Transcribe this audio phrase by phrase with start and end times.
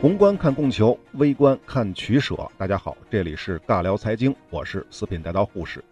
[0.00, 2.34] 宏观看供求，微观看取舍。
[2.56, 5.84] 大家好，这里是尬聊财经，我是四品带刀护士。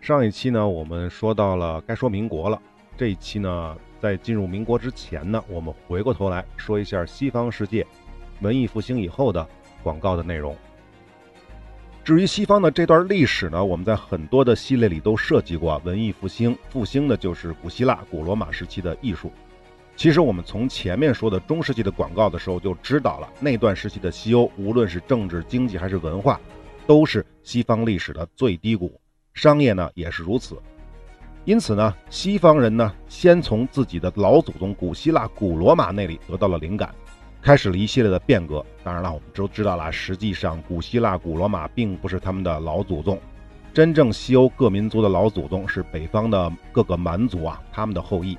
[0.00, 2.58] 上一期呢，我们说到了该说民国了。
[2.96, 7.86] 这一期呢，在进入民国之前呢，我们回过头来说一下西方世界
[8.40, 9.46] 文艺复兴以后的
[9.82, 10.56] 广告的内容。
[12.02, 15.78] 至于西方的这段历史呢，我们在很多的系列里都涉及过。
[15.84, 19.30] 文艺复兴，复兴的就是古希腊、古罗马时期的艺术。
[19.96, 26.40] 其实我们从前面说的中世纪的广告的时候就知道了，那段时期的西欧，无论是政治、经济还是文化，
[26.86, 29.00] 都是西方历史的最低谷，
[29.34, 30.58] 商业呢也是如此。
[31.44, 36.92] 因此呢，西方人呢先从自己的老祖宗古希腊、古罗马那里得到了灵感，
[37.40, 38.64] 开始了一系列的变革。
[38.82, 43.20] 当然了，我们都知道了，实际上古希腊、古罗马并不是他们的老祖宗，
[43.72, 48.36] 真正西欧各民族的老祖宗是北方的各个蛮族啊，他们的后裔。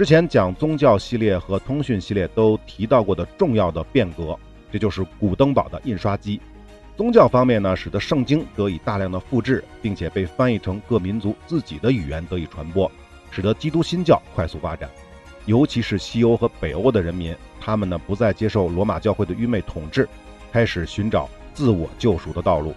[0.00, 4.34] 之前讲宗教系列和通讯系列都提到过的重要的变革，
[4.72, 6.40] 这就是古登堡的印刷机。
[6.96, 12.90] 宗教方面呢，使得圣经得以大量的复制，并且被翻译成各民族自己的语言得以传播，
[13.30, 14.88] 使得基督新教快速发展。
[15.44, 20.08] 尤其是西欧和北欧的人民，他们呢不再接受罗马教会的愚昧统治，
[20.50, 22.74] 开始寻找自我救赎的道路。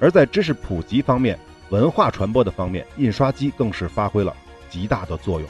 [0.00, 4.34] 而在知识普及方面、文化传播的方面，印刷机更是发挥了
[4.68, 5.48] 极大的作用。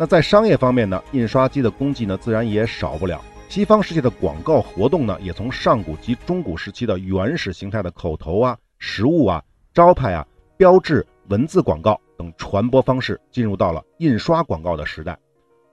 [0.00, 3.20] 那在商业方面呢，印刷机的功绩呢，自然也少不了。
[3.48, 9.42] 西方世界的广告活动呢，也从上古及中古时期的原始形态的口头啊、实物啊、
[9.74, 10.24] 招牌啊、
[10.56, 15.18] 标志、文字广告等传播方式，进入到了印刷广告的时代。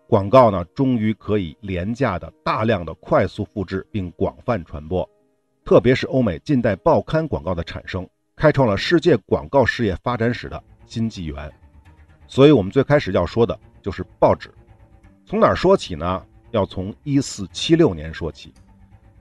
[0.07, 5.07] 广告呢，终于可以廉价的、大量的、快速复制并广泛传播。
[5.63, 11.51] 特别是欧美近代报刊广告的产生，开创了世界广告事业发展史的新纪元。
[12.27, 13.55] 所以，我们最开始要说的。
[13.85, 14.49] 就是报纸，
[15.27, 16.23] 从哪儿说起呢？
[16.49, 18.51] 要从一四七六年说起。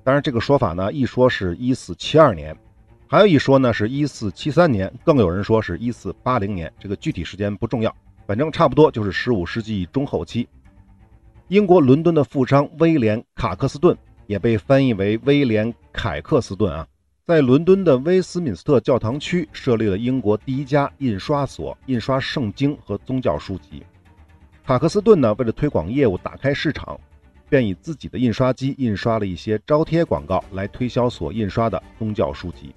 [0.03, 2.57] 当然，这个说法呢，一说是一四七二年，
[3.07, 6.73] 还有一说呢是一四七三年，更有人说是一四八零年。
[6.81, 7.95] 这个具体时间不重要，
[8.27, 10.49] 反正差不多就是十五世纪中后期。
[11.49, 13.95] 英国伦敦的富商威廉·卡克斯顿，
[14.27, 16.89] 也被翻译为威廉·凯克斯顿啊。
[17.27, 23.83] 在伦敦的威斯敏斯特教堂区设立了英国第一家印刷所，印刷圣经和宗教书籍。
[24.67, 26.99] 塔克斯顿呢，为了推广业务、打开市场，
[27.51, 32.75] 便以自己的印刷机印刷了一些招贴广告来推销所印刷的宗教书籍。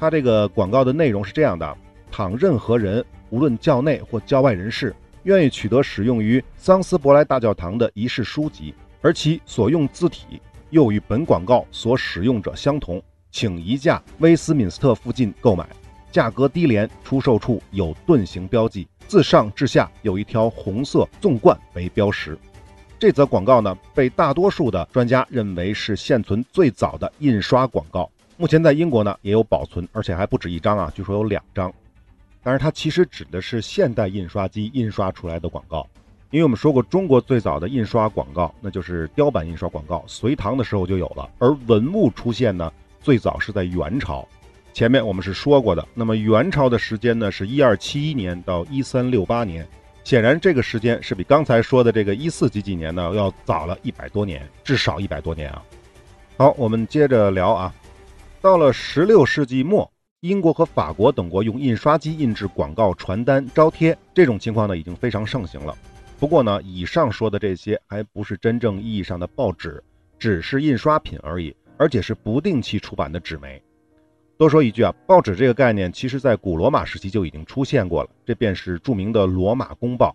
[0.00, 1.76] 他这个广告的内容是这样的：
[2.10, 13.02] 倘任何人，无论教内或教外人士，愿意取得使用于桑斯伯莱大教堂的仪式书籍，而其所用字体又与本广告所使用者相同。
[13.30, 15.68] 请移驾威斯敏斯特附近购买，
[16.10, 22.38] 价格低廉，出售处有盾形标记，自上至下有一条红色纵贯为标识。
[22.98, 28.10] 这则广告呢，被大多数的专家认为是现存最早的印刷广告。
[28.36, 31.72] 目前在英国呢也有保存，而且还不止一张啊，据说有两张。
[32.42, 35.86] 但是它其实指的是现代印刷机印刷出来的广告，
[36.30, 42.72] 因为我们说过，中国最早的印刷广告那就是雕版印刷广告，隋唐的时候就有了，而文物出现呢。
[43.02, 44.26] 最早是在元朝，
[44.76, 45.88] 前面我们是说过的。
[45.94, 49.66] 那么元朝的时间呢，是一二七一年到一三六八年，
[50.04, 55.62] 显然这个时间是比刚才说的这个一四几几年呢要早了一百多年，至少一百多年啊。
[56.36, 57.74] 好，我们接着聊啊。
[58.42, 65.74] 到了十六世纪末，英国和法国等国用印刷机印制广告传单、招贴，这种情况呢已经非常盛行了。
[66.18, 69.82] 不过呢，以上说的这些还不是真正意义上的报纸，
[70.18, 71.56] 只是印刷品而已。
[71.78, 73.62] 而且是不定期出版的纸媒。
[74.38, 78.10] 多说一句啊，报纸这个概念，其实在古罗马时期就已经出现过了。
[78.22, 80.10] 这便是著名的《罗马公报》。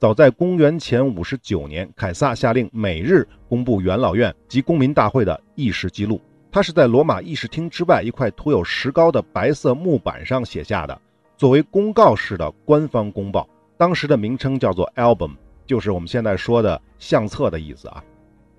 [0.00, 6.20] 早在公元前五十九年，凯撒下令每日公布元老院及公民大会的议事记录。
[6.50, 11.00] 他是在罗马议事厅之外一块涂有石膏的白色木板上写下的，
[11.36, 13.48] 作为公告式的官方公报。
[13.76, 18.02] 当时的名称叫做 album，就是我们现在说的相册的意思啊。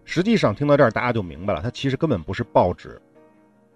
[0.06, 3.02] 实际上听到这儿，大家就明白了，它其实根本不是报纸。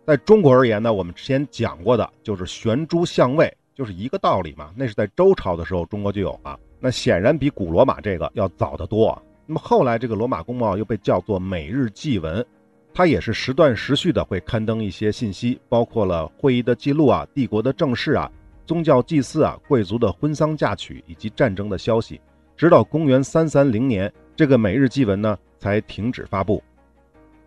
[0.06, 4.72] 在中国而言呢，我们之前讲过的就是悬珠相位，就是一个道理嘛。
[4.76, 9.20] 那是在周朝的时候，中国就有了，那显然比古罗马这个要早得多。
[9.46, 12.46] 那么后来这个罗马公报又被叫做每日祭文，
[12.94, 18.32] 它也是时断时续的会刊登一些信息，包括了会议的记录啊、帝国的政事啊、
[18.66, 22.22] 宗教祭祀啊、贵族的婚丧嫁娶以及战争的消息。
[22.56, 25.38] 直到公元三三零年，这个每日祭文呢。
[25.58, 26.62] 才停止发布。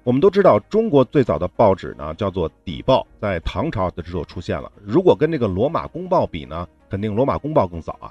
[0.08, 4.72] 我们都知道，中国最早的报纸呢叫做邸报，在唐朝的时候出现了。
[4.82, 8.10] 如果跟这个罗马公报比呢，肯定罗马公报更早啊。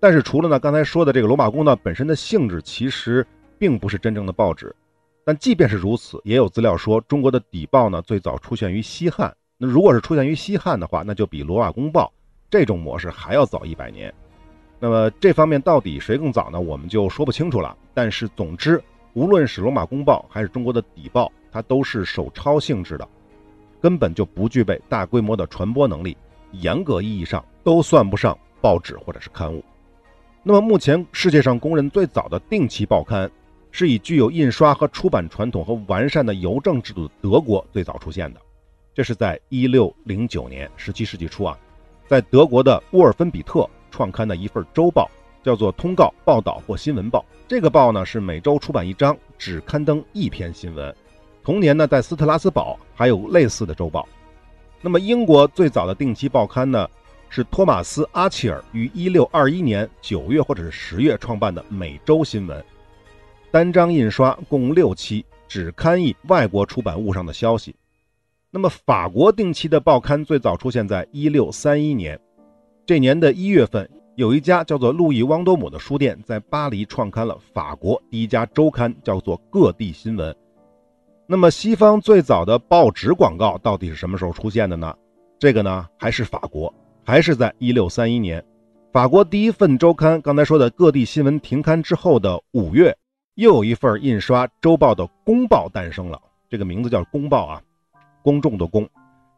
[0.00, 3.24] 但是除了呢刚才说的这个罗马公报本身的性质，其实
[3.60, 4.74] 并不是真正的报纸。
[5.24, 9.32] 但即便是如此，也有资料说中国的邸报呢最早出现于西汉。
[9.56, 12.12] 那如果是出现于西汉的话，那就比罗马公报
[12.50, 14.12] 这种模式还要早一百年。
[14.80, 16.60] 那么这方面到底谁更早呢？
[16.60, 17.76] 我们就说不清楚了。
[17.94, 18.82] 但是总之，
[19.16, 23.08] 无论是罗马公报还是中国的邸报，它都是手抄性质的，
[23.80, 26.14] 根本就不具备大规模的传播能力。
[26.52, 29.64] 严格意义上，都算不上报纸或者是刊物。
[30.42, 33.30] 那么目前世界上公认最早的定期报刊，
[33.70, 38.40] 是以具有印刷和出版传统和完善的邮政制度的德国最早出现的。
[38.92, 41.58] 这是在一六零九年，十七世纪初啊，
[42.06, 45.10] 在德国的沃尔芬比特创刊的一份周报，
[45.46, 47.20] 叫做《通告报道或新闻报》。
[47.46, 50.92] 这个报呢是每周出版一章，只刊登一篇新闻。
[51.44, 54.08] 同年呢，在斯特拉斯堡还有类似的周报。
[54.82, 56.88] 那么英国最早的定期报刊呢，
[57.28, 62.60] 是托马斯·阿切尔于一六二一年九月或者是十月创办的《每周新闻》，
[63.52, 67.72] 单张印刷，共六期，只刊译外国出版物上的消息。
[68.50, 72.18] 那么，法国定期的报刊最早出现在一六三一年。
[72.84, 80.32] 这年的一月份，有一家叫做路易汪多姆的书店在巴黎创刊了法国第一家周刊，叫做《各地新闻》。
[81.26, 84.96] 那么，西方最早的报纸广告到底是什么时候出现的呢？
[85.38, 86.72] 这个呢，还是法国，
[87.04, 88.42] 还是在一六三一年。
[88.90, 92.96] 法国第一份周刊，刚才说的《各地新闻》停刊之后的五月，
[93.34, 96.18] 又有一份印刷周报的《公报》诞生了。
[96.48, 97.62] 这个名字叫《公报》啊。
[98.22, 98.88] 公众的公，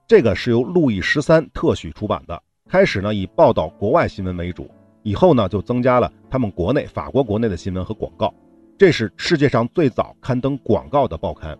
[0.06, 2.40] 这个是由路易十三特许出版的。
[2.68, 4.70] 开始呢以报道国外新闻为主，
[5.02, 8.32] 以后呢就增加了他们国内法国国内的新闻和广告。
[8.76, 11.58] 这是世界上最早刊登广告的报刊。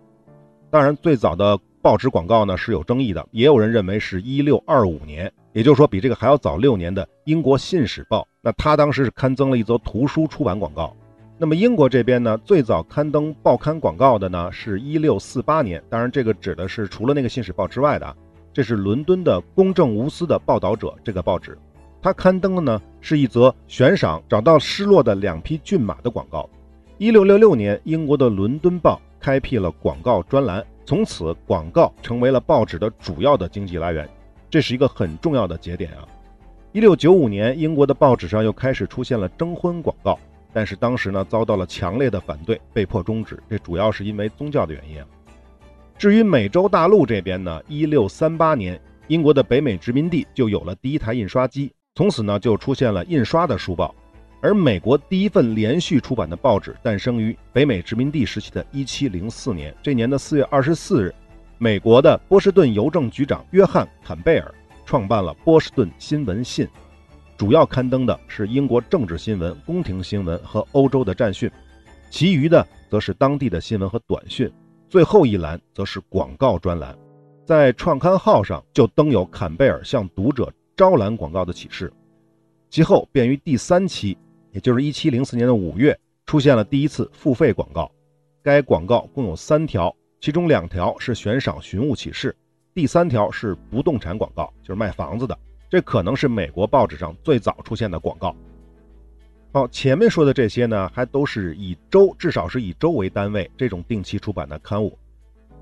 [0.69, 8.21] 当然，最早的报纸广告呢是有争议的，也有人认为是一六二五年，也就是说比这个还要早六年的英国《信使报》。
[8.41, 10.95] 那他当时是刊登了一则图书出版广告。
[11.39, 15.83] 那么英国这边呢，最早刊登报刊广告的呢，是一六四八年。
[15.89, 18.15] 当然，这个指的是除了那个《信使报》之外的，
[18.51, 21.57] 这是伦敦的公正无私的报道者这个报纸，
[22.01, 26.49] 它刊登的呢是一则悬赏找到失落的两匹骏马的广告。
[26.97, 34.09] 一六六六年，英国的《伦敦报》开辟了广告专栏，从此广告成为了报纸的主要的经济来源，
[34.49, 36.07] 这是一个很重要的节点啊。
[36.71, 40.19] 一六九五年，英国的报纸上又开始出现了征婚广告。
[40.51, 43.41] 但是当时呢，遭到了强烈的反对，被迫终止。
[43.47, 44.99] 这主要是因为宗教的原因。
[45.99, 53.93] 至于美洲大陆这边呢，一六三八年，英国的北美殖民地就有了第一台印刷机，从此呢就出现了印刷的书报。
[54.39, 59.75] 而美国第一份连续出版的报纸诞生于北美殖民地时期的一七零四年。
[59.83, 61.13] 这年的四月二十四日，
[61.57, 64.55] 美国的波士顿邮政局长约翰·坎贝尔
[64.85, 66.65] 创办了《波士顿新闻信》。
[67.37, 71.51] 主要刊登的是英国政治新闻、宫廷新闻和欧洲的战讯，
[72.09, 74.49] 其余的则是当地的新闻和短讯。
[74.89, 76.97] 最后一栏则是广告专栏，
[77.45, 81.93] 在创刊号上就登有坎贝尔向读者招揽广告的启示。
[82.71, 84.17] 其后便于第三期，
[84.51, 85.95] 也就是1704年的五月，
[86.25, 87.91] 出现了第一次付费广告。
[88.41, 92.35] 该广告共有三条，其中两条是悬赏寻物启事，
[92.73, 95.37] 第三条是不动产广告，就是卖房子的。
[95.69, 98.35] 这可能是美国报纸上最早出现的广告。
[99.51, 104.95] 好，前面说的这些呢，还都是以周，至少是以周为单位这种定期出版的刊物。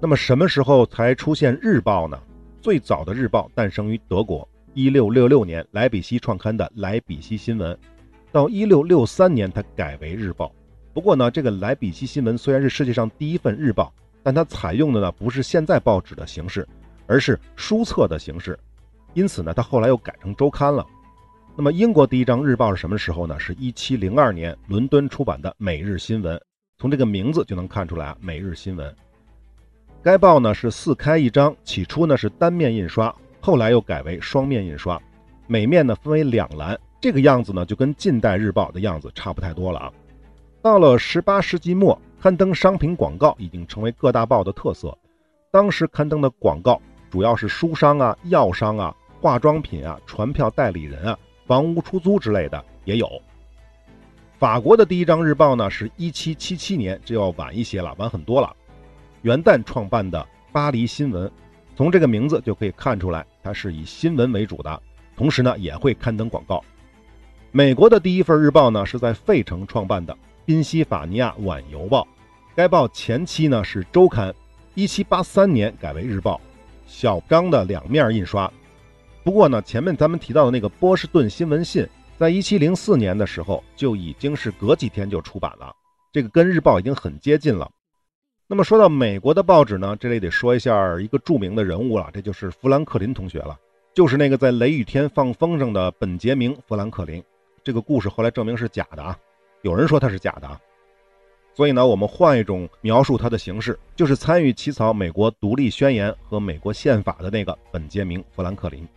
[0.02, 2.22] 那么什么时候才出现日报呢？
[2.62, 7.74] 最早的日报诞生于德国，一六六六年莱比锡创刊的《莱比锡新闻》，
[8.30, 10.52] 到一六六三年它改为日报。
[10.94, 16.68] 不过呢，这个《莱比锡新闻》虽然是世界上第一份日报，但它采用的呢不是现在报纸的形式，
[17.06, 18.60] 而是书册的形式。
[19.14, 20.86] 因此呢，它后来又改成周刊了。
[21.60, 23.40] 那么，英国第一张日报是什么时候呢？
[23.40, 26.38] 是一七零二年伦敦出版的《每日新闻》。
[26.78, 28.88] 从这个名字就能看出来啊，《每日新闻》。
[30.04, 33.12] 该报呢是四开一张，起初呢是单面印刷，
[33.42, 35.02] 后来又改为双面印刷，
[35.48, 36.80] 每面呢分为两栏。
[37.02, 39.92] 这个样子呢就跟近代日报的样子差不太多了啊。
[40.62, 44.96] 到了十八世纪末，刊登商品广告已经成为各大报的特色。
[45.50, 48.96] 当时刊登的广告主要是书商啊、药商啊。
[49.20, 53.10] 化妆品啊，传票代理人啊，房屋出租之类的也有。
[54.38, 58.56] 法国的第一张日报呢，是一七七七年，就要晚一些了，晚很多了。
[59.24, 60.20] 元旦创办的
[60.52, 61.28] 《巴黎新闻》，
[61.76, 64.82] 从这个名字就可以看出来，它是以新闻为主的，
[65.16, 66.64] 同时呢也会刊登广告。
[67.52, 70.14] 美国的第一份日报呢，是在费城创办的
[70.46, 72.02] 《宾夕法尼亚晚邮报》，
[72.56, 74.32] 该报前期呢是周刊，
[74.76, 76.40] 一七八三年改为日报，
[76.86, 78.52] 小张的两面印刷。
[79.28, 81.86] 不过呢，前面咱们提到的那个波士顿新闻信，
[82.18, 85.76] 在一七零四年的时候就已经是隔几天就出版了，
[86.14, 87.70] 这个跟日报已经很接近了。
[88.48, 93.60] 那么说到美国的报纸呢，这里得说一下一个著名的人物了，这就是富兰克林同学了，
[93.94, 97.22] 就是那个在雷雨天放风筝的本杰明·富兰克林。
[97.66, 99.20] 这个故事后来证明是假的啊，
[99.62, 100.58] 有人说他是假的啊。
[101.54, 108.88] 所以呢，我们换一种描述他的形式，就是参与起草美国独立宣言和美国宪法的那个本杰明·富兰克林，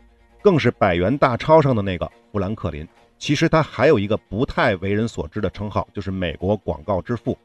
[0.43, 2.87] 更是百元大钞上的那个富兰克林。
[3.19, 7.37] 其实他还有一个不太为人所知的称号，就是美国广告之父。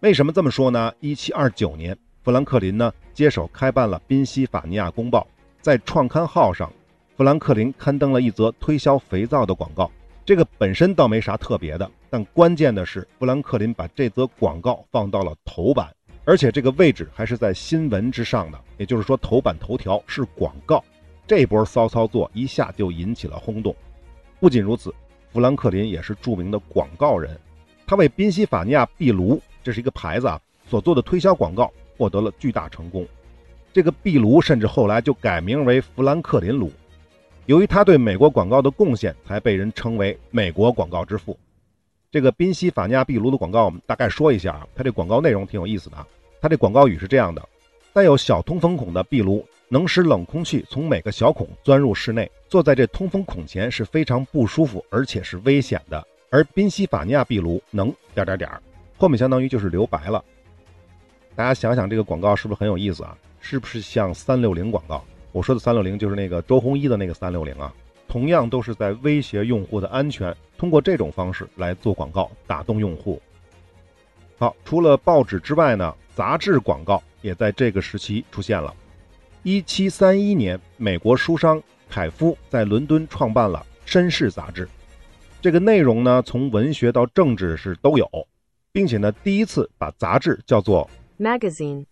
[0.00, 0.92] 为什么这么说呢？
[0.98, 5.20] 一七二九年，富兰克林呢接手开办了《宾夕法尼亚公报》，
[5.60, 6.72] 在创刊号上，
[7.16, 9.88] 富兰克林刊登了一则推销肥皂的广告。
[10.24, 15.88] 这个本身倒没啥特别的，但关键的是，富兰克林把这则广告放到了头版，
[16.24, 20.82] 而且这个位置还是在新闻之上的，也就是说，头版头条是广告。
[21.26, 23.74] 这波骚操作一下就引起了轰动。
[24.38, 24.94] 不仅如此，
[25.32, 27.38] 富兰克林也是著名的广告人，
[27.86, 33.06] 他为宾夕法尼亚壁炉，这是一个牌子啊，所做的推销广告获得了巨大成功。
[33.72, 36.72] 这个壁炉甚至后来就改名为富兰克林炉。
[37.46, 41.38] 由于他对美国广告的贡献，才被人称为“美国广告之父”。
[42.10, 44.66] 这个宾夕法尼亚壁炉的广告，我们大概说一下啊。
[44.74, 46.06] 它这广告内容挺有意思的啊。
[46.40, 47.48] 它这广告语是这样的：
[47.92, 56.04] 带有小通风孔的壁炉能使冷空气从每个小孔钻入室内，坐在这通风孔前是非常不舒服，而且是危险的。
[56.28, 58.60] 而宾夕法尼亚壁炉能点点点儿，
[58.98, 60.24] 后面相当于就是留白了。
[61.36, 63.16] 大家想想这个广告是不是很有意思啊？
[63.40, 65.04] 是不是像三六零广告？
[65.30, 67.72] 我说的三六零就是那个周鸿祎的那个三六零啊，
[68.08, 73.22] 同样都是在威胁用户的安全，通过这种方式来做广告打动用户。
[74.36, 78.74] 好，除了报纸之外呢，杂志广告也在这个时期出现了。
[79.42, 84.68] 一七三一年，美国书商凯夫在伦敦创办了《绅士》杂志，
[85.40, 88.06] 这个内容呢，从文学到政治是都有，
[88.70, 91.86] 并且呢，第一次把杂志叫做 magazine。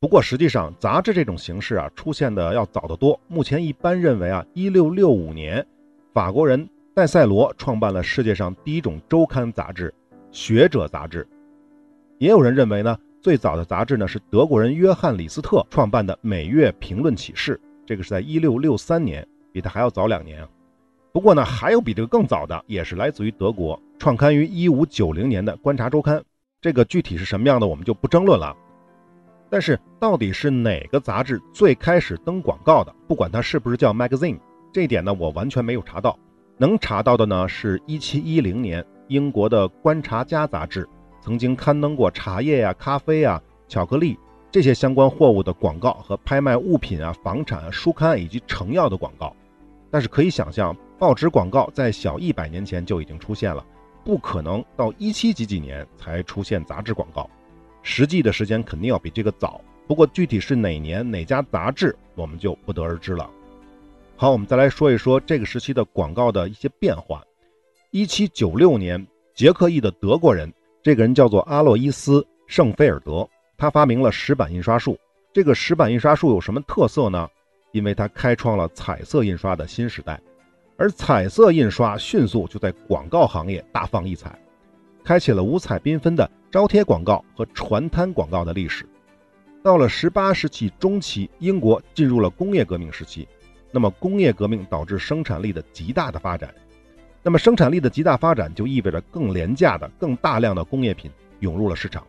[0.00, 3.18] 不过，实际上，杂志这种形式啊，出现的要早得多。
[3.28, 5.64] 目前一般认为啊，一六六五年，
[6.12, 9.88] 法国人戴塞罗创办了世界上第一种周刊杂志
[10.32, 11.22] 《学者杂志》。
[12.18, 17.54] 也有人认为呢，最早的杂志呢是德国人约翰李斯特创办的《每月评论启事》，
[17.86, 20.44] 这个是在一六六三年，比他还要早两年。
[21.12, 26.18] 不过呢，还有比这个更早的，也是来自于德国，创刊于一五九零年的《观察周刊》。
[26.60, 28.56] 这个具体是什么样的，我们就不争论了。
[29.48, 32.92] 但是，到底是哪个杂志最开始登广告的？
[33.06, 34.40] 不管它是不是叫 magazine，
[34.72, 36.18] 这一点呢，我完全没有查到。
[36.58, 40.88] 能查到的呢，是一七一零年英国的《观察家》杂志
[41.22, 44.18] 曾经刊登过茶叶呀、咖啡呀、巧克力
[44.50, 49.34] 这些相关货物的广告和拍卖物品啊、房产啊、书刊以及成药的广告。
[49.88, 53.64] 但是可以想象，报纸广告在小一百年前就已经出现了，
[54.04, 57.30] 不可能到一七几几年才出现杂志广告。
[57.82, 63.30] 实际的时间肯定要比这个早，不过具体是哪年哪家杂志，我们就不得而知了。
[64.16, 67.22] 好，我们再来说一说这个时期的广告的一些变化。
[67.90, 70.52] 一七九六年，捷克裔的德国人，
[70.82, 74.98] 这个人叫做阿洛伊斯·圣菲尔德，他发明了石板印刷术。
[75.32, 77.28] 这个石板印刷术有什么特色呢？
[77.70, 80.20] 因为它开创了彩色印刷的新时代，
[80.76, 84.36] 而彩色印刷迅速就在广告行业大放异彩。
[85.04, 88.84] 开启了五彩缤纷的招贴广告和传单广告的历史。
[89.62, 93.26] 到了十八世纪中期，英国进入了工业革命时期。
[93.70, 96.52] 那么，工业革命导致生产力的极大的发展。
[97.22, 102.04] 那么，生产力的极大发展就意味着更廉价的、更大量的工业品涌入了市场。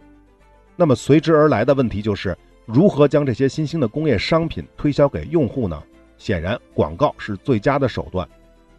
[0.75, 5.81] 那么，随之而来的问题就是如何将这些新兴的工业商品推销给用户呢？
[6.17, 8.27] 显然，广告是最佳的手段。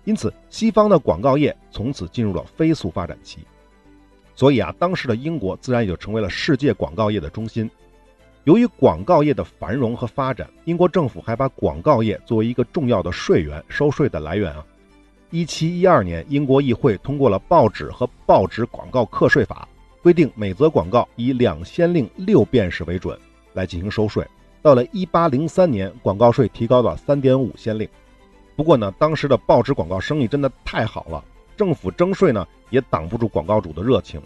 [0.03, 3.39] 因此，西方的广告业从此进入了飞速发展期。
[4.35, 7.71] 所以啊，当时的英国自然也就成为了世界广告业的中心。
[8.43, 14.67] 由于广告业的繁荣和发展，英国政府还把广告业作为一个重要的税源、收税的来源啊。
[15.35, 19.67] 一七一二年，英国议会通过了《报纸和报纸广告课税法》，
[20.01, 23.19] 规定每则广告以两先令六便士为准
[23.53, 24.25] 来进行收税。
[24.63, 27.89] 到了一八零三年，广告税提高到三点五先令。
[28.55, 31.25] 不过呢，当时的报纸广告生意真的太好了。
[31.57, 34.23] 政府征税呢，也挡不住广告主的热情。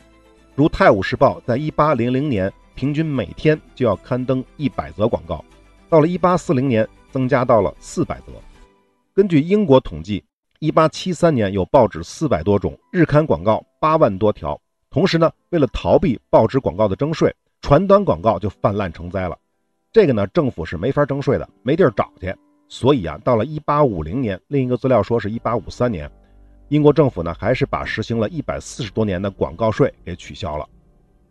[0.55, 5.43] 如《泰晤士报》在1800年平均每天就要刊登100则广告，
[5.88, 8.35] 到了1840年增加到了400则。
[9.15, 10.23] 根据英国统计
[10.61, 14.61] ，1873年有报纸400多种，日刊广告8万多条。
[14.91, 19.38] 同时呢，为了逃避报纸广告的征税，传单广告就泛滥成灾了。
[19.93, 22.35] 这个呢，政府是没法征税的，没地儿找去。
[22.69, 26.11] 所以啊，到了1850年，另一个资料说是1853年。
[26.69, 30.69] 英国政府呢，还是把实行了一百四十多年的广告税给取消了。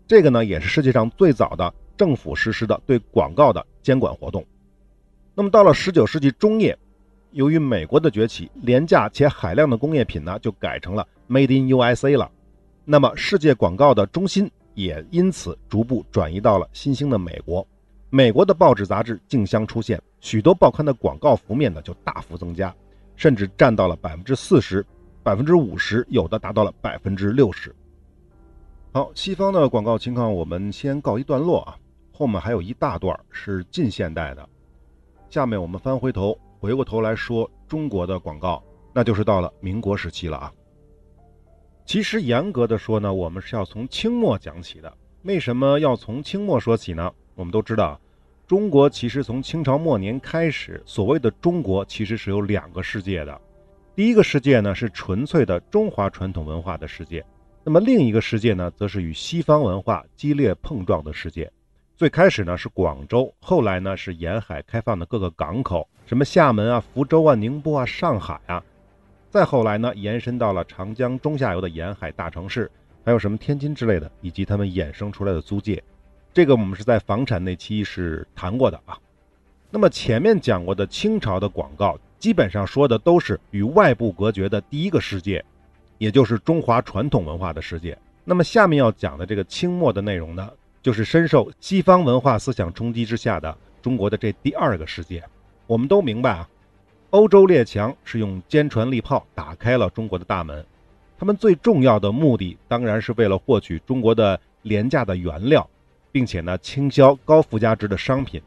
[0.07, 4.43] 这个呢，也是世界上最早的政府实施的对广告的监管活动。
[5.35, 6.75] 那么到了十九世纪中叶，
[7.37, 12.31] 由于美国的崛起，廉价且海量的工业品呢就改成了 Made in USA 了。
[12.83, 17.65] 那么世界广告的中心也因此逐步转移到了新兴的美国。
[18.09, 22.73] 美国的报纸杂志竞相出现，许多报刊的广告幅面呢就大幅增加，
[23.15, 24.83] 甚至占到了百分之四十、
[25.21, 27.71] 百分之五十，有的达到了百分之六十。
[28.93, 31.77] 好，西方的广告情况我们先告一段落啊，
[32.11, 34.49] 后面还有一大段是近现代的。
[35.29, 40.51] 下面我们翻回头，回过头来说中国的广告，那就是到了民国时期了啊。
[41.85, 44.93] 其实严格的说呢，我们是要从清末讲起的。
[45.23, 47.11] 为什么要从清末说起呢？
[47.35, 47.99] 我们都知道，
[48.45, 53.41] 中国其实从清朝末年开始，所谓的中国其实是有两个世界的。
[53.95, 57.25] 第一个世界呢是纯粹的中华传统文化的世界，
[57.63, 61.51] 那么另一个世界呢则是与西方文化激烈碰撞的世界。
[61.97, 68.63] 最开始呢是广州，后来呢是沿海开放的各个港口，什么厦门啊、福州啊、宁波啊、上海啊，
[69.31, 72.69] 再后来呢延伸到了长江中下游的沿海大城市，
[73.03, 75.83] 还有什么天津之类的，以及他们衍生出来的租界。
[76.31, 78.95] 这个我们是在房产那期是谈过的啊。
[79.71, 85.43] 那么前面讲过的清朝的广告，基本上说的都是与外部隔绝的第一个世界，
[85.97, 87.97] 也就是中华传统文化的世界。
[88.23, 90.47] 那么下面要讲的这个清末的内容呢？
[90.81, 95.23] 就是深受西方文化思想冲击之下的中国的这第二个世界。
[95.65, 96.49] 我们都明白啊，
[97.09, 100.65] 欧洲列强是用坚船利炮打开了中国的大门，
[101.17, 105.69] 他们最重要的目的当然是为了获取中国的廉价的原料，
[106.11, 108.41] 并且呢倾销高附加值的商品。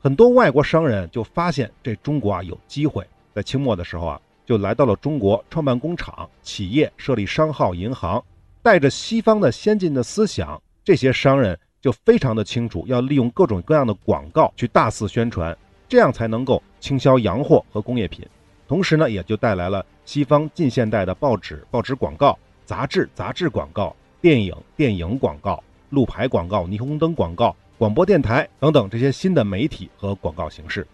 [0.00, 8.22] 很多外国商人就发现这中国啊有机会，在清末的时候啊就来到了中国，创办工厂、企业，设立商号、银行，
[8.62, 10.60] 带着西方的先进的思想。
[10.84, 15.56] 这些商人就非常的清楚，要利用各种各样的广告去大肆宣传，
[15.88, 18.26] 这样才能够倾销洋货和工业品。
[18.68, 30.86] 同时呢，也就带来了西方近现代的报纸、报纸广告、杂志、杂志广告、电影、电影广告、路牌广告、霓虹灯广告、广播电台等等这些新的媒体和广告形式。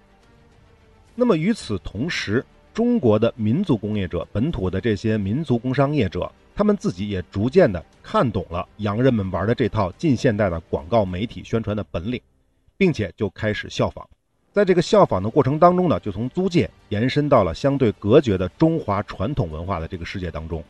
[1.16, 6.30] 那么与此同时，中国的民族工业者、本土的这些民族工商业者。
[6.60, 12.20] 他们自己也逐渐的看懂了洋人们玩的这套近现代的广告媒体宣传的本领，
[12.76, 14.06] 并且就开始效仿。
[14.52, 20.62] 在这个效仿的过程当中呢，就从租界延伸到了相对隔绝的中华传统文化的这个世界当中。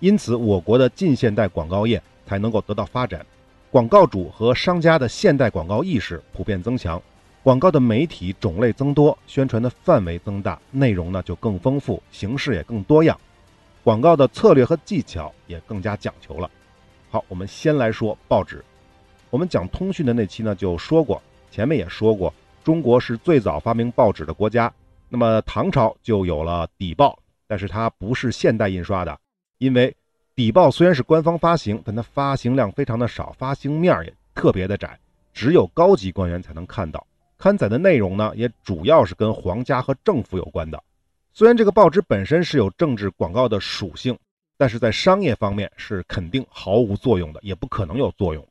[0.00, 3.26] 因此，我国的近现代广告业才能够得到发展，
[3.70, 6.98] 广告主和商家的现代广告意识普遍增强，
[7.42, 13.20] 广告的媒体种类增多，宣传的范围增大，内容呢就更丰富，形式也更多样。
[13.82, 16.50] 广告的策略和技巧也更加讲求了。
[17.10, 18.62] 好，我们先来说报纸。
[19.30, 24.72] 我们讲通讯的那期呢，就说过，前面也说过，中国是最早发明报纸的国家。
[25.08, 29.18] 那么唐朝就有了邸报，但是它不是现代印刷的，
[29.56, 29.94] 因为
[30.34, 34.98] 邸报虽然是官方发行，但它发行量非常的少，发行面也特别的窄，
[35.32, 37.06] 只有高级官员才能看到。
[37.38, 40.82] 刊载的内容呢，也主要是跟皇家和政府有关的。
[41.38, 44.18] 虽然这个报纸本身是有政治广告的属性，
[44.56, 48.44] 但是在商业方面是肯定毫无作用的，也不可能有作用。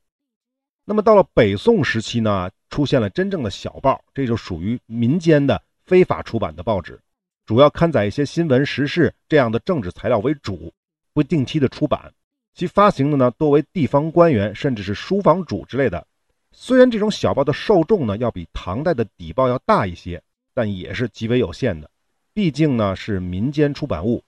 [0.85, 6.97] 那么到了北宋时期呢，出现了真正的小报，这就属于民间的非法出版的报纸，
[7.45, 10.71] 主要刊载一些新闻时事这样的政治材料为主，
[11.11, 12.13] 不定期的出版。
[12.53, 16.07] 其发行的呢多为地方官员，甚至是书房主之类的。
[16.53, 20.23] 虽然这种小报的受众呢要比唐代的邸报要大一些，
[20.53, 21.91] 但也是极为有限的。
[22.37, 24.23] 毕竟呢是民间出版物，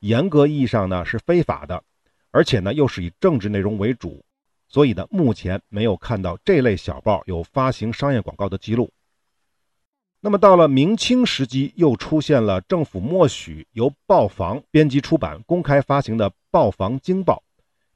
[0.00, 1.82] 严格意义上呢是非法的，
[2.30, 4.22] 而且呢又是以政治内容为主，
[4.68, 8.90] 所以呢目前没有看到这类小报有发行商业广告的记录。
[10.20, 17.42] 那么到了明清时期，又出现了政府默许由报房编辑出版、公开发行的《报房经报》，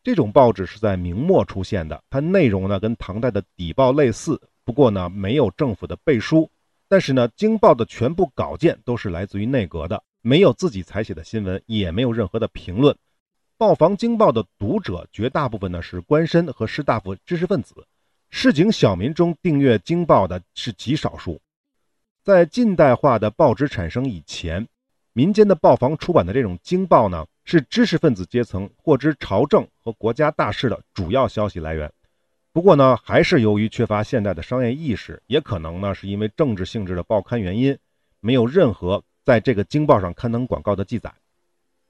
[0.03, 6.51] 这种报纸是在明末出现的，它内容呢跟唐代的邸报类似，不过呢没有政府的背书。
[6.89, 12.97] 但是呢，京报的全部稿件都是来自于内阁的，没有自己采写的新闻，也没有任何的评论。
[13.59, 17.87] 报房京报的读者绝大部分呢是官绅和士大夫知识分子，
[18.31, 21.41] 市井小民中订阅京报的是极少数。
[22.23, 24.67] 在近代化的报纸产生以前，
[25.13, 31.93] 民间的报房出版的这种京报呢，是知识分子阶层获知朝政和国家大事的主要消息来源。
[32.59, 37.79] 不过呢，还是由于缺乏现代的商业意识，也可能呢是因为政治性质的报刊原因，
[38.19, 41.15] 没有任何在这个京报上刊登广告的记载。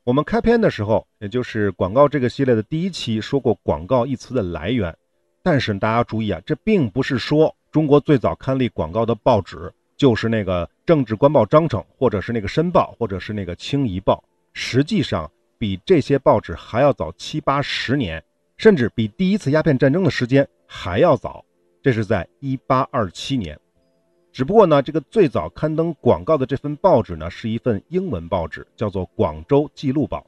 [0.04, 4.94] 我们开篇的时候，也就是广告这个系列的第一期说过，广告一词的来源，
[5.42, 14.22] 但是大家注意啊，这并不是说中国最早刊立广告的报纸就是那个《政治官报章程》，或者是那个《申报》，或者是那个《清夷报》。
[14.52, 18.22] 实际上，比这些报纸还要早七八十年，
[18.58, 21.44] 甚至比第一次鸦片战争的时间还要早。
[21.82, 23.58] 这是在一八二七年。
[24.30, 30.18] 只不过呢，这个最早刊登广告的这份报纸呢，是一份英文报纸，叫做《广州记录报》。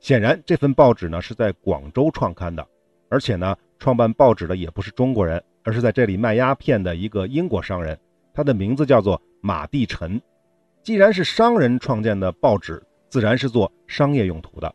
[0.00, 2.66] 显然，这份报纸呢是在广州创刊的，
[3.10, 7.98] 而且呢，创办报纸的也不是中国人，而是在这里卖鸦片的一个英国商人，
[8.32, 10.20] 他的名字叫做马蒂臣。
[10.82, 14.74] 既然是商人创建的报纸，自然是做商业用途的。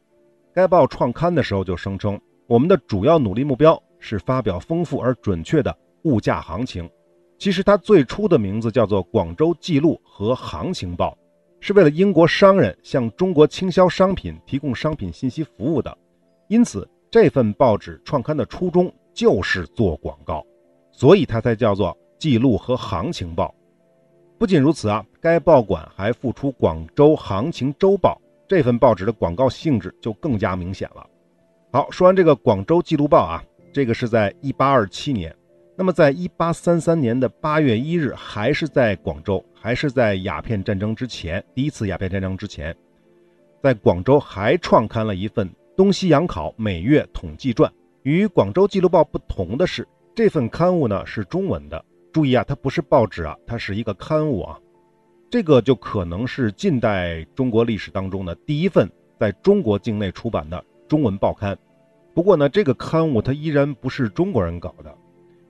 [0.53, 6.89] 该报创刊的时候就声称，我们的主要努力目标是发表丰富而准确的物价行情。
[7.37, 11.17] 其实它最初的名字叫做《广州记录和行情报》。
[11.61, 15.97] 是为了英国商人向中国倾销商品提供商品信息服务的，
[16.47, 20.45] 因此这份报纸创刊的初衷就是做广告，
[20.91, 23.47] 所以它才叫做《记录和行情报》。
[24.37, 31.03] 不仅如此啊，该报馆还复出《广州行情周报》，这份报纸的广告性质就更加明显了。
[31.71, 33.43] 好，说完这个《广州记录报》啊，
[33.75, 35.35] 这个是在1827年。
[35.75, 42.73] 那么，在一八三三年的八月一日，还是在广州，还是在鸦片战争之前，第一次鸦片战争之前，
[43.61, 47.69] 在广州还创刊了一份《东西洋考每月统计传》。
[48.03, 49.85] 与《广州记录报》不同的是，
[50.15, 51.83] 这份刊物呢是中文的。
[52.13, 54.57] 注意啊，它不是报纸啊，它是一个刊物啊。
[55.29, 61.57] 这个就可能是近代中国历史当中的第一份在中国境内出版的中文报刊。
[62.15, 64.91] 不过呢，这个刊物它依然不是中国人搞的。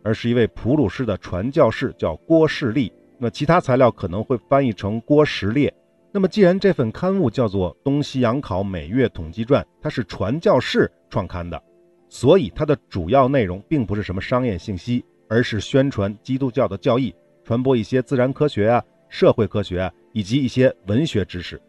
[0.04, 2.94] 而是一位普鲁士的传教士，叫郭士立。
[3.18, 5.74] 那其他材料可能会翻译成郭实烈。
[6.12, 11.60] 那么，既然这份刊物叫做《东西洋考每月统计传》，它是传教士创刊的，
[12.08, 17.12] 所以它的主要内容并不是什么商业信息，而是宣传基督教的教义，
[17.44, 21.60] 传播一些自然科学啊、社会科学啊以及一些文学知识。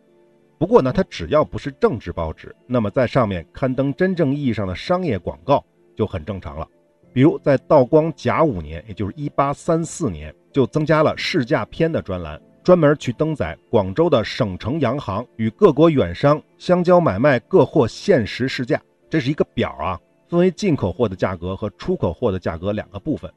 [0.59, 5.63] 不过呢，它只要不是政治报纸，那么在上面刊登真正意义上的商业广告
[5.95, 6.67] 就很正常了。
[7.13, 18.81] 比如，在道光甲午年，也就是一八三四年，就增加了市价篇的专栏，专门去登载广州的省城洋行与各国远商相交买卖各货现实市价。
[19.09, 23.31] 这是一个表啊，分为进口货的价格和出口货的价格两个部分。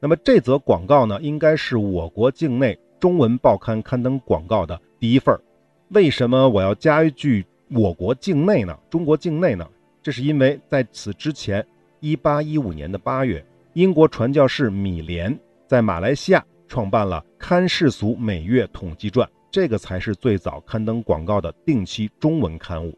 [0.00, 5.38] 那么这则广告呢，应该是我国境内中文报刊刊登广告的第一份
[5.90, 8.76] 为什么我要加一句“我国境内”呢？
[8.90, 9.66] 中国境内呢？
[10.02, 11.66] 这是因为在此之前。
[12.00, 22.96] 一八一五年的八月，英国传教士米连在马来西亚创办了《刊世俗每月统计传》，这个才是最早刊登广告的定期中文刊物。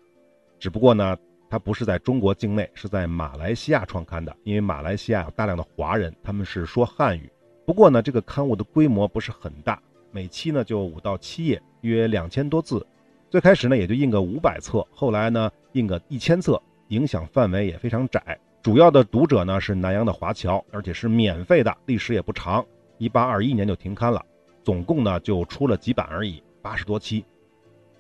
[0.59, 1.17] 只不过呢，
[1.49, 4.37] 它不是在中国境内，是在马来西亚创刊的。
[4.43, 7.31] 因为马来西亚有大量的华人，他们是说汉语。
[7.65, 12.87] 不过呢，这个刊物的规模不是很大，每期呢就五到七页，约两千多字。
[13.31, 18.39] 最开始呢也就印个五百册，后来呢印个一千册，影响范围也非常窄。
[18.63, 22.65] 主要的读者呢是南洋的华侨，而且是免费的，历史也不长，
[22.97, 24.25] 一八二一年就停刊了，
[24.65, 27.25] 总共呢就出了几版而已，八十多期。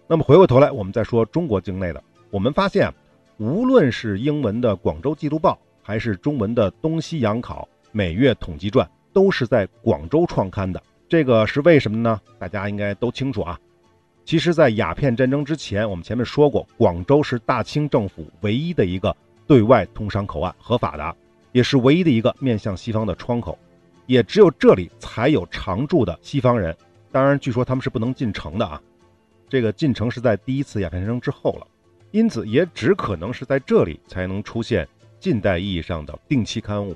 [0.07, 2.93] 那么回过头来，我们再说中国境内的，我们发现，
[3.37, 10.83] 无论是英文的《广州记录报》，还是中文的《东西洋考每月统计传》，都是在广州创刊的。
[11.09, 12.21] 这个是为什么呢？
[12.39, 13.59] 大家应该都清楚啊。
[14.29, 19.17] 其实，在鸦片战争之前，我们前面说过，广州是大清政府唯一的一个。
[19.47, 21.17] 对外通商口岸合法的，
[21.51, 23.59] 也是唯一的一个面向西方的窗口，
[24.05, 26.77] 也只有这里才有常住的西方人。
[27.11, 28.79] 当然，据说他们是不能进城的啊。
[29.49, 31.67] 这个进城是在第一次鸦片战争之后了，
[32.11, 34.87] 因此也只可能是在这里才能出现
[35.19, 36.95] 近代意义上的定期刊物，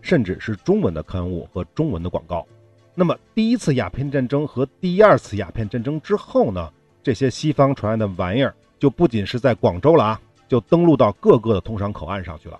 [0.00, 2.46] 甚至是中文的刊物和中文的广告。
[2.94, 6.70] 那么，第一次鸦片战争和第二次鸦片战争之后呢？
[7.02, 10.20] 这些西方传来的玩意儿就不仅是在广州了啊。
[10.48, 12.58] 就登陆到各个的通商口岸上去了，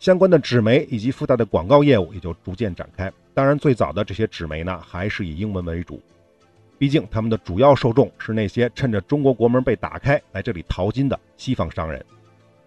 [0.00, 3.12] 相关的纸媒以及附带的广告业务也就逐渐展开。
[3.32, 6.02] 当然，最早的这些纸媒呢，还是以英文为主，
[6.78, 12.04] 毕竟他们的主要受众是那些趁着中国国门被打开来这里淘金的西方商人。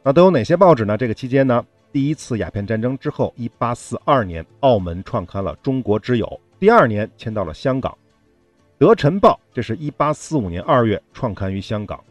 [0.02, 0.98] 那都有哪些报纸呢？
[0.98, 6.26] 这个期间呢，第一次鸦片战争之后，一八四二年，澳门创刊了《中国之友》，
[6.62, 7.92] 第二年迁到了香港，
[8.78, 11.98] 《德辰报》这是一八四五年二月创刊于香港，《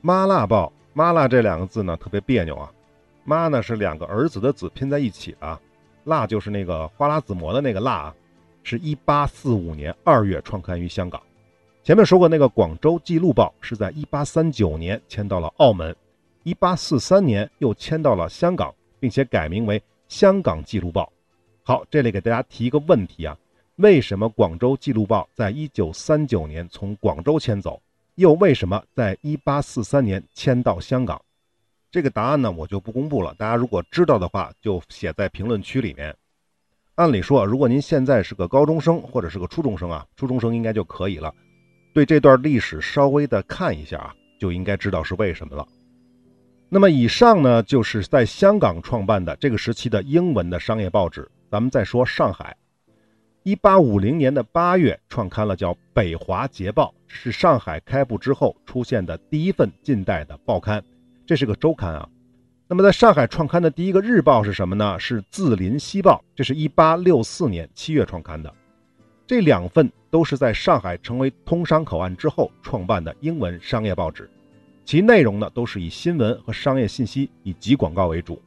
[0.00, 0.68] 妈辣报》。
[0.94, 2.72] 妈辣这两个字呢，特别别扭啊。
[3.22, 5.60] 妈呢是两个儿子的子拼在一起的，
[6.04, 8.14] 辣就是那个花剌子模的那个辣啊。
[8.62, 11.22] 是一八四五年二月创刊于香港。
[11.84, 15.94] 前面说过，那个《广州记录报》是在一八三九年迁到了澳门，
[16.44, 21.02] 一八四三年又迁到了香港，并且改名为《香港记录报》。
[21.62, 23.36] 好，这里给大家提一个问题啊，
[23.76, 27.78] 为什么广州记录报在一九三九年从广州迁走，
[28.14, 31.20] 又为什么在一八四三年迁到香港？
[31.90, 33.34] 这个答案呢，我就不公布了。
[33.34, 36.16] 大家如果知道的话，就写在评论区里面。
[36.94, 41.34] 按理说，如果您现在是个高中生或者是个初中生啊，初中生应该就可以了。
[41.92, 45.66] 对这段历史稍微的看一下啊，就应该知道是为什么了。
[46.70, 51.30] 那么以上呢，就是在香港创办的这个时期的英文的商业报纸。
[51.50, 52.56] 咱们再说上海，
[53.46, 60.82] 一八五零年的八月创刊了叫《北华捷报》，是上海开埠之后出现的第一份近代的报刊，
[61.24, 62.08] 这是个周刊啊。
[62.66, 64.98] 那么，在上海创刊的第一个日报是什么呢？
[64.98, 68.52] 是《字林西报》，这是一八六四年七月创刊的。
[69.28, 74.28] 这两份都是在上海成为通商口岸之后创办的英文商业报纸，
[74.84, 78.42] 其内容呢都是以新闻和商业信息以及广告为主。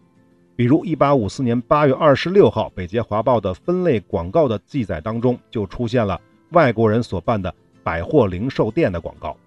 [0.59, 6.19] 比如，一八五四年八月二十六号，《北捷华报》的分类广告的记载当中就出现了
[6.49, 9.37] 外国人所办的百货零售店的广告。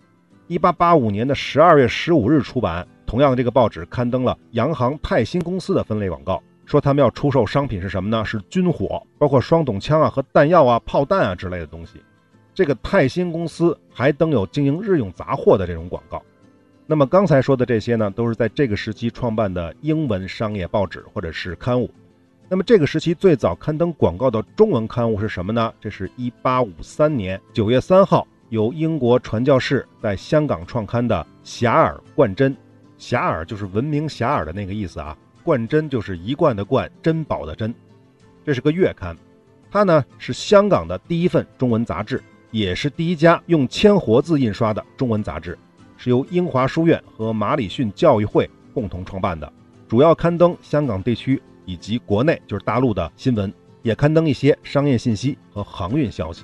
[0.46, 2.88] 一八八五年的十二月十五日出版。
[3.04, 8.24] 同样，这个报纸刊登了洋行泰兴公司的分类广告，说他们要出售商品是什么呢？
[8.24, 12.00] 是军火，包括双筒枪啊和弹药啊、炮弹啊之类的东西。
[12.54, 16.22] 这个泰兴公司还登有经营日用杂货的这种广告。
[16.86, 21.90] 那么刚才说的这些呢，都是在这个时期创办的英文商业报纸或者是刊物。
[22.48, 25.72] 那么这个时期最早刊登广告的中文刊物是什么呢？
[25.80, 32.54] 这是一八五三年九月三号由英国传教士在香港创刊的《遐迩贯珍》。
[32.98, 37.74] 遐迩就是闻名遐迩的那个意思啊，冠珍就是一贯的冠，珍宝的珍。
[38.44, 39.16] 这是个月刊，
[39.70, 45.58] 它呢是香港的第一份中文杂志，也是第一家用铅活字印刷的中文杂志，
[46.02, 49.52] 是由英华书院和马礼逊教育会共同创办的，
[49.86, 56.42] 主要刊登香港地区以及国内就是大陆的新闻，也刊登一些商业信息和航运消息。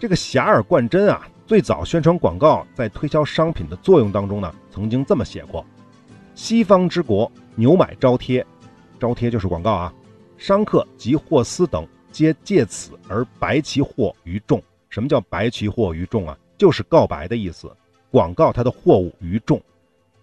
[0.00, 1.28] 这个遐迩贯真啊。
[1.46, 5.62] 最早宣传广告在推销商品的作用当中呢，曾经这么写过
[6.34, 8.46] ：“西方之国牛买招贴，
[8.98, 9.92] 招贴就是广告啊。
[10.38, 14.62] 商客及货司等皆借此而白其货于众。
[14.88, 16.34] 什么叫白其货于众啊？
[16.56, 17.70] 就是告白的意思。
[18.14, 19.60] 广告它的货物于众，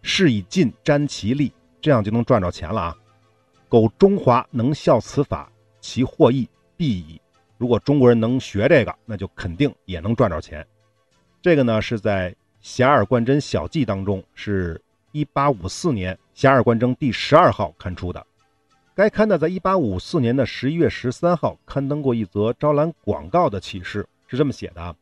[0.01, 1.51] 是以尽沾其利，
[1.81, 2.97] 这样就能赚着钱了啊。
[3.67, 5.51] 苟中华能效此法，
[5.81, 7.19] 其获益必矣。
[7.57, 10.65] 如果中国人能学这个，那就肯定也能赚着钱。”
[11.43, 12.31] 这个呢是在
[12.63, 18.25] 《遐迩贯珍小记》当中，是一八五四年《遐迩贯珍》第十二号刊出的。
[18.95, 24.95] 该刊呢，在一八五四年的十一月十三号刊登过一则招揽广告的启事，是这么写的：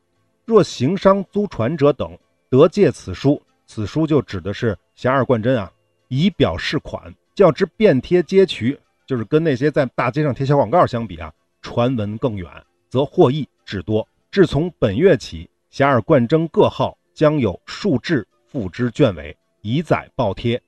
[0.43, 2.17] 若行商租船者等
[2.49, 5.71] 得借此书，此书就指的是《遐迩贯真》啊，
[6.07, 11.31] 以表示款，较之遍贴街渠，就是跟那些在大街上贴小广告相比啊，
[11.61, 12.49] 传闻更远，
[12.89, 14.07] 则获益至多。
[14.31, 15.49] 至从本月起。
[15.71, 20.59] 遐迩贯真各号将有数志付之卷尾，以载报贴。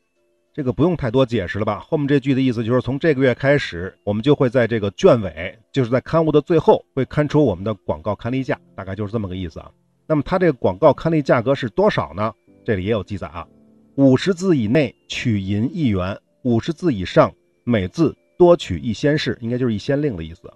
[0.53, 1.79] 这个不用太多解释了吧？
[1.79, 9.71] 后面这句的意思就是从这个月开始，我们就会在这个卷尾，就是在刊物的最后，会刊出我们的广告刊例价，大概就是这么个意思啊。
[10.11, 12.33] 那么它这个广告刊例价格是多少呢？
[12.65, 13.47] 这里也有记载啊。
[13.95, 20.51] 五十字以内取银一元，五十字以上每字多取一仙士，应该就是一仙令的意思。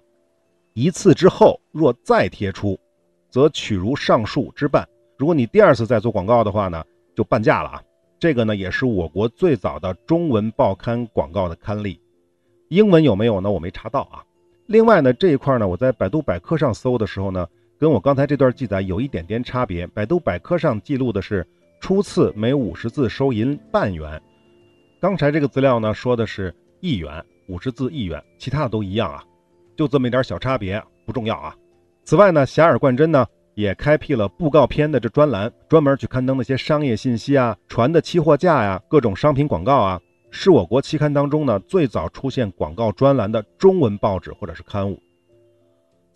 [0.74, 2.78] 一次之后若再贴出。
[3.30, 4.86] 则取如上述之半。
[5.16, 7.82] 如果你第二次再做广告的话呢，就半价了啊。
[8.18, 11.98] 这个呢，也是我国最早的中文报刊广告的刊例。
[12.68, 13.50] 英文有没有呢？
[13.50, 14.22] 我没查到啊。
[14.66, 17.46] 另外呢，这一块呢，我在百度百科上搜的时候呢，
[17.78, 19.86] 跟我刚才这段记载有一点点差别。
[19.88, 21.46] 百度百科上记录的是
[21.80, 24.20] 初次每五十字收银半元，
[25.00, 29.22] 刚才这个资料呢说的是一元，五十字一元，其他的都一样啊，
[29.76, 31.54] 就这么一点小差别，不重要啊。
[32.04, 44.98] 此外呢，遐迩贯珍呢也开辟了布告篇的这专栏，专门去刊登那些商业信息啊、船的期货价呀、各种商品广告啊，是我国期刊当中呢最早出现广告专栏的中文报纸或者是刊物。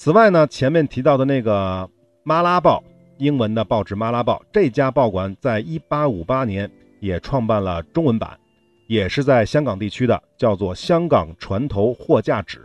[0.00, 1.86] 此外呢，前面提到的那个
[2.22, 2.82] 《马拉报》
[3.18, 8.40] 英文的报纸《马拉报》，这家报馆在1858年也创办了中文版，
[8.86, 12.58] 也是在香港地区的，叫做《香港船头货架纸》，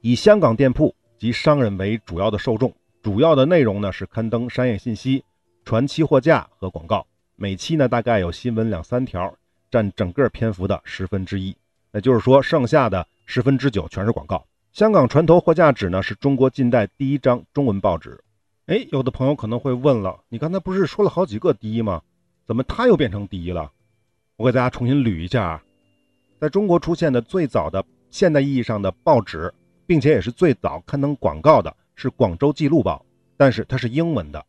[0.00, 0.92] 以香港店铺。
[1.16, 5.24] 及商人为主要的受众，主要的内容呢是刊登商业信息、
[5.64, 7.06] 传期货价和广告。
[7.36, 9.32] 每期呢大概有新闻两三条，
[9.70, 11.56] 占整个篇幅的十分之一。
[11.92, 14.44] 那就是说，剩下的十分之九全是广告。
[14.74, 18.18] 香港船头货架纸呢是中国近代第一张中文报纸。
[18.66, 22.02] 哎，有的朋友可能会问了，你刚才不是说了好几个第一吗？
[22.44, 23.70] 怎么它又变成第一了？
[24.36, 25.62] 我给大家重新捋一下啊，
[26.40, 29.54] 在中国出现的最早的现代意义上的报纸。
[29.86, 33.04] 并且也是最早刊登广告的，是《广州记录报》，
[33.36, 34.42] 但是它是英文的。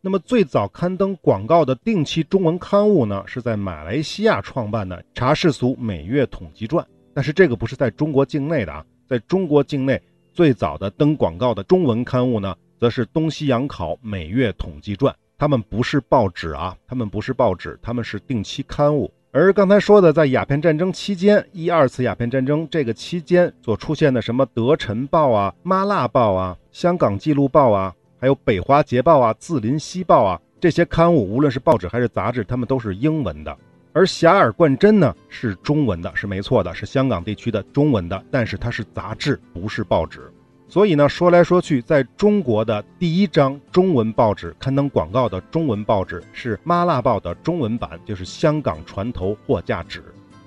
[0.00, 10.00] 那么最早刊登广告的定期中文刊物呢，是在马来西亚创办的《茶世俗每月统计传》，但是这个不是在中国境内的啊，在中国境内
[10.32, 15.12] 最早的登广告的中文刊物呢，则是《东西洋考每月统计传》。
[15.36, 19.12] 他们不是报纸啊，他们不是报纸，他们是定期刊物。
[19.32, 33.58] 而刚才说的，在鸦片战争期间，一二次鸦片战争这个期间所出现的什么《德晨报》啊、《妈辣报》啊、《香港记录报》啊，还有《北华捷报》啊、《字林西报》啊，这些刊物，无论是报纸还是杂志，他们都是英文的。
[33.94, 40.20] 而《遐迩贯珍》呢，是中文的，是没错的，是香港地区的中文的，但是它是杂志，不是报纸。
[40.68, 50.02] 所以呢，说来说去，在中国的第一张中文报纸刊登广告的中文报纸是《麻辣报》的中文版，就是香港船头货架纸。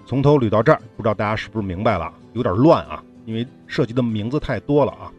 [0.05, 2.13] 从头捋到这儿，不知道大家是不是明白了？
[2.33, 5.09] 有点乱啊，因为涉及的名字太多了啊。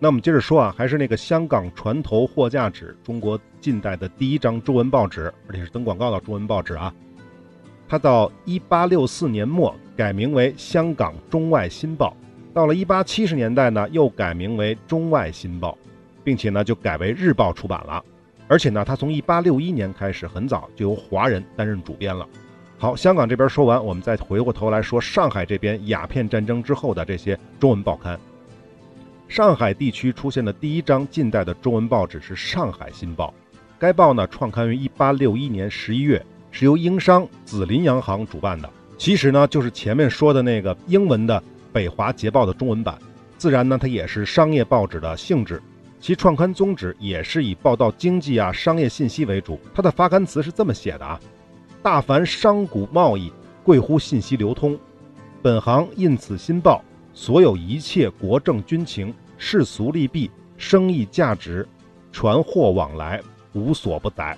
[0.00, 6.92] 那我们接着说啊，还是那个香港船头货架纸，中国近代的第一张中文报纸，而且是登广告的中文报纸啊。
[7.92, 12.16] 它到1864年末改名为《香港中外新报》。
[12.54, 15.72] 到了一八七十年代呢，又改名为《中外新报》，
[16.24, 18.02] 并且呢就改为日报出版了。
[18.48, 22.26] 而且呢，它从一八六一年开始，很早就由华人担任主编了。
[22.78, 28.18] 好，香港这边说完，我们再回过头来说上海这边鸦片战争之后的这些中文报刊。
[29.28, 33.34] 上海地区出现的第一张近代的中文报纸是《上海新报》，
[33.78, 38.70] 该报呢创刊于一八六一年十一月，是由英商紫林洋行主办的。
[38.96, 41.42] 其实呢，就是前面说的那个英文的。
[41.72, 42.98] 北华捷报的中文版，
[43.38, 45.62] 自然呢，它也是商业报纸的性质，
[45.98, 49.58] 其创刊宗旨也是以报道经济啊、商业信息为主。
[49.74, 51.18] 它的发刊词是这么写的啊：
[51.82, 53.32] 大凡商贾贸易，
[53.64, 54.78] 贵乎信息流通。
[55.40, 56.84] 本行印此新报，
[57.14, 61.66] 所有一切国政军情、世俗利弊、生意价值、
[62.12, 63.18] 传货往来，
[63.54, 64.36] 无所不载。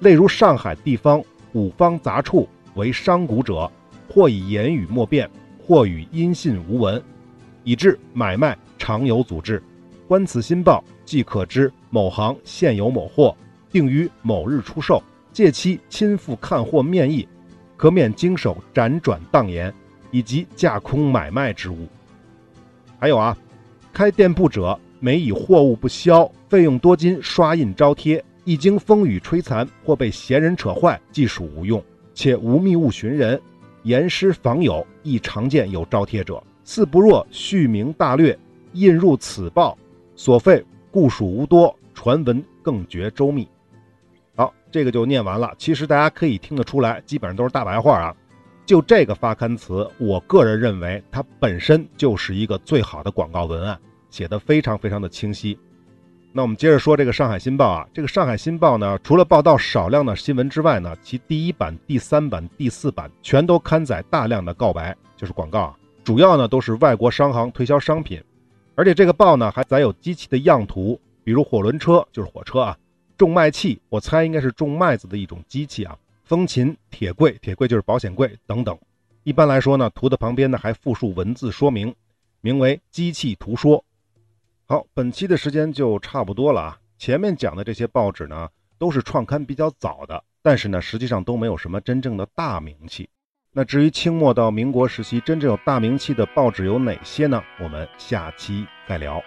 [0.00, 1.22] 例如上海地方
[1.54, 3.72] 五方杂处为商贾者，
[4.08, 5.28] 或以言语莫辩。
[5.66, 7.02] 或与音信无闻，
[7.62, 9.62] 以致买卖常有阻滞。
[10.06, 13.34] 观此新报，即可知某行现有某货，
[13.72, 15.02] 定于某日出售。
[15.32, 17.26] 借期亲赴看货面议，
[17.78, 19.72] 可免经手辗转当言，
[20.10, 21.88] 以及架空买卖之物。
[22.98, 23.34] 还有啊，
[23.90, 33.40] 开店铺者，每以货物不销，费用多金刷印招贴，一经风雨摧残，或被闲人扯坏，即属无用，且无密物寻人。
[33.84, 38.38] 严师访友亦常见有招贴者，似不若续名大略，
[38.72, 39.76] 印入此报，
[40.14, 43.48] 所费故属无多，传闻更觉周密。
[44.34, 45.54] 好，这个就念完了。
[45.58, 48.16] 其实大家可以听得出来，基本上都是大白话啊。
[48.66, 53.78] 就这个发刊词，我个人认为它本身就是一个最好的广告文案，
[54.08, 55.58] 写的非常非常的清晰。
[56.36, 68.20] 那我们接着说这个《上海新报》啊，这个《上海新报》呢，除了报道少量的新闻之外呢，其第一版、第三版、第四版全都刊载大量的告白，就是广告，主要呢都是外国商行推销商品，
[68.74, 72.76] 而且这个报呢还载有机器的样图，比如火轮车就是火车啊，
[73.16, 78.76] 种麦器，我猜应该是种麦子的一种机器啊，风琴、铁柜，铁柜就是保险柜等等。
[79.22, 81.94] 一般来说呢，图的旁边呢还附述文字说明，
[82.40, 83.84] 名为“机器图说”。
[84.66, 86.78] 好，本期的时间就差不多了啊。
[86.96, 88.48] 前面讲的这些报纸呢，
[88.78, 93.10] 都是创刊比较早的，但是呢，实际上都没有什么真正的大名气。
[93.52, 97.42] 那至于清末到民国时期真正有大名气的报纸有哪些呢？
[97.60, 99.22] 我们下期再聊。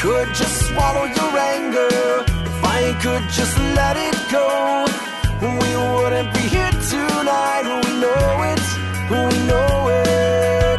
[0.00, 4.86] Could just swallow your anger, if I could just let it go,
[5.42, 7.64] we wouldn't be here tonight.
[7.66, 8.62] We know it,
[9.10, 9.18] we
[9.50, 10.78] know it.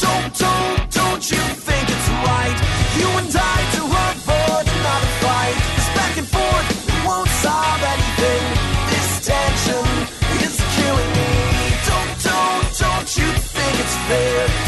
[0.00, 2.58] Don't, don't, don't you think it's right?
[2.96, 5.56] You and I to avoid another fight.
[5.76, 6.68] This back and forth
[7.04, 8.44] won't solve anything.
[8.88, 9.84] This tension
[10.40, 11.32] is killing me.
[11.84, 14.67] Don't, don't, don't you think it's fair?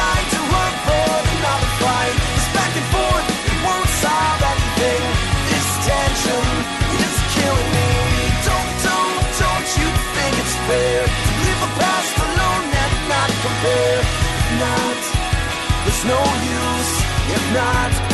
[17.53, 18.10] not